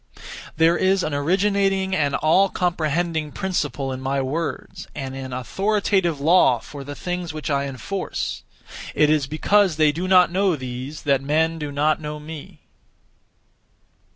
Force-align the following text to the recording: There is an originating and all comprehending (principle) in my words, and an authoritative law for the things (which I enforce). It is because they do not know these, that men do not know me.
There 0.57 0.75
is 0.79 1.03
an 1.03 1.13
originating 1.13 1.95
and 1.95 2.15
all 2.15 2.49
comprehending 2.49 3.31
(principle) 3.33 3.91
in 3.93 4.01
my 4.01 4.19
words, 4.19 4.87
and 4.95 5.15
an 5.15 5.31
authoritative 5.31 6.19
law 6.19 6.57
for 6.57 6.83
the 6.83 6.95
things 6.95 7.33
(which 7.35 7.51
I 7.51 7.65
enforce). 7.67 8.41
It 8.95 9.11
is 9.11 9.27
because 9.27 9.75
they 9.75 9.91
do 9.91 10.07
not 10.07 10.31
know 10.31 10.55
these, 10.55 11.03
that 11.03 11.21
men 11.21 11.59
do 11.59 11.71
not 11.71 12.01
know 12.01 12.19
me. 12.19 12.61